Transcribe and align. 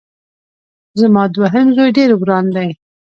زما 0.99 1.23
دوهم 1.35 1.67
زوی 1.75 1.89
ډېر 1.97 2.09
وران 2.19 2.45
دی 2.55 2.69